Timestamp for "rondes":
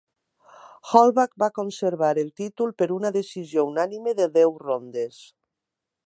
4.63-5.21